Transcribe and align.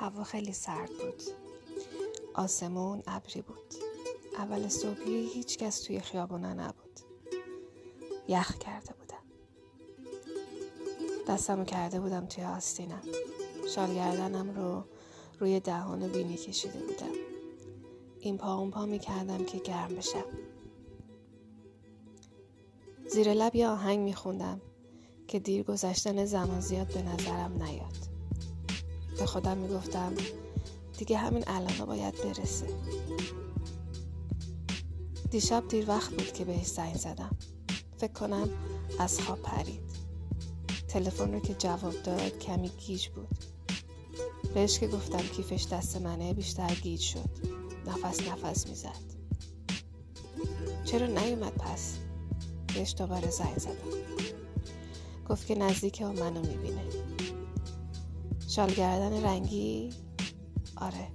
هوا 0.00 0.24
خیلی 0.24 0.52
سرد 0.52 0.90
بود. 0.90 1.22
آسمون 2.34 3.02
ابری 3.06 3.42
بود. 3.42 3.74
اول 4.36 4.68
صبحی 4.68 5.26
هیچ 5.26 5.58
کس 5.58 5.80
توی 5.80 6.00
خیابونا 6.00 6.52
نبود. 6.52 7.00
یخ 8.28 8.58
کرده 8.58 8.92
بودم. 8.92 9.24
دستمو 11.28 11.64
کرده 11.64 12.00
بودم 12.00 12.26
توی 12.26 12.44
آستینم. 12.44 13.02
شالگردنم 13.74 14.50
رو 14.50 14.84
روی 15.38 15.60
دهان 15.60 16.08
بینی 16.08 16.36
کشیده 16.36 16.78
بودم. 16.78 17.12
این 18.20 18.38
پا 18.38 18.58
اون 18.58 18.70
پا 18.70 18.86
می 18.86 18.98
کردم 18.98 19.44
که 19.44 19.58
گرم 19.58 19.94
بشم. 19.94 20.24
زیر 23.08 23.34
لب 23.34 23.56
یه 23.56 23.68
آهنگ 23.68 23.98
می 23.98 24.14
خوندم 24.14 24.60
که 25.28 25.38
دیر 25.38 25.62
گذشتن 25.62 26.24
زمان 26.24 26.60
زیاد 26.60 26.86
به 26.86 27.02
نظرم 27.02 27.62
نیاد. 27.62 28.17
به 29.18 29.26
خودم 29.26 29.58
می 29.58 29.68
گفتم 29.68 30.14
دیگه 30.98 31.18
همین 31.18 31.44
الان 31.46 31.86
باید 31.86 32.14
برسه. 32.14 32.66
دیشب 35.30 35.68
دیر 35.68 35.88
وقت 35.88 36.10
بود 36.10 36.32
که 36.32 36.44
بهش 36.44 36.66
زنگ 36.66 36.96
زدم. 36.96 37.36
فکر 37.96 38.12
کنم 38.12 38.48
از 38.98 39.20
خواب 39.20 39.42
پرید. 39.42 39.80
تلفن 40.88 41.32
رو 41.32 41.40
که 41.40 41.54
جواب 41.54 42.02
داد 42.02 42.38
کمی 42.38 42.68
گیج 42.68 43.08
بود. 43.08 43.38
بهش 44.54 44.78
که 44.78 44.88
گفتم 44.88 45.18
کیفش 45.18 45.66
دست 45.72 45.96
منه 45.96 46.34
بیشتر 46.34 46.74
گیج 46.74 47.00
شد. 47.00 47.30
نفس 47.86 48.20
نفس 48.28 48.66
می‌زد. 48.66 49.08
چرا 50.84 51.06
نیومد 51.06 51.54
پس؟ 51.54 51.98
بهش 52.74 52.94
دوباره 52.98 53.30
زنگ 53.30 53.58
زدم. 53.58 53.74
گفت 55.28 55.46
که 55.46 55.54
نزدیک 55.54 56.02
و 56.04 56.12
منو 56.12 56.40
می‌بینه. 56.40 56.82
شالگردن 58.48 59.24
رنگی؟ 59.24 59.90
آره. 60.76 61.08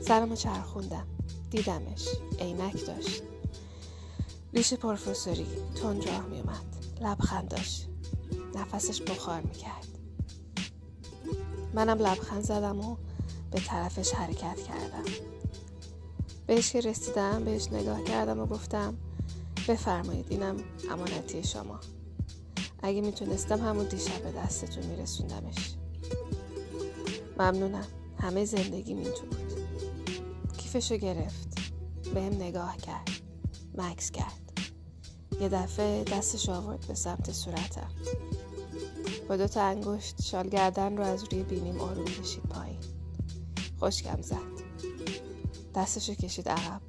سرمو 0.00 0.36
چرخوندم. 0.36 1.06
دیدمش. 1.50 2.08
عینک 2.38 2.86
داشت. 2.86 3.22
ریش 4.54 4.74
پروفسوری. 4.74 5.46
تند 5.74 6.08
راه 6.08 6.26
میومد 6.26 6.64
لبخند 7.00 7.48
داشت. 7.48 7.88
نفسش 8.54 9.02
بخار 9.02 9.40
می‌کرد. 9.40 9.86
منم 11.74 11.98
لبخند 11.98 12.42
زدم 12.42 12.80
و 12.80 12.96
به 13.50 13.60
طرفش 13.60 14.12
حرکت 14.12 14.62
کردم. 14.62 15.04
بهش 16.46 16.72
که 16.72 16.80
رسیدم 16.80 17.44
بهش 17.44 17.72
نگاه 17.72 18.04
کردم 18.04 18.40
و 18.40 18.46
گفتم 18.46 18.96
بفرمایید 19.68 20.26
اینم 20.28 20.56
امانتی 20.90 21.44
شما. 21.44 21.80
اگه 22.86 23.00
می‌تونستم 23.00 23.60
همون 23.60 23.84
دیشب 23.84 24.22
به 24.22 24.32
دستتون 24.32 24.86
میرسوندمش. 24.86 25.74
ممنونم. 27.38 27.86
همه 28.20 28.44
زندگی 28.44 28.92
این 28.92 29.04
تو 29.04 29.26
بود. 29.26 29.52
کیفشو 30.58 30.96
گرفت. 30.96 31.48
بهم 32.14 32.34
نگاه 32.34 32.76
کرد. 32.76 33.08
مکس 33.74 34.10
کرد. 34.10 34.52
یه 35.40 35.48
دفعه 35.48 36.04
دستش 36.04 36.48
آورد 36.48 36.86
به 36.86 36.94
سمت 36.94 37.32
صورتم. 37.32 37.90
با 39.28 39.36
دو 39.36 39.46
تا 39.46 39.62
انگشت 39.62 40.22
شال 40.22 40.48
گردن 40.48 40.96
رو 40.96 41.04
از 41.04 41.24
روی 41.24 41.42
بینیم 41.42 41.80
آروم 41.80 42.04
کشید 42.04 42.42
پایین. 42.42 42.80
خوشگم 43.78 44.22
زد. 44.22 44.56
دستشو 45.74 46.14
کشید 46.14 46.48
عقب. 46.48 46.80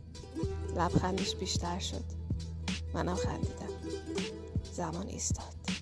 لبخندش 0.76 1.36
بیشتر 1.36 1.80
شد. 1.80 2.04
منم 2.94 3.16
خندیدم. 3.16 3.70
زمان 4.74 5.08
ایستاد. 5.08 5.77